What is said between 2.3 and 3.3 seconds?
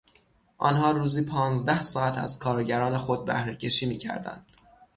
کارگران خود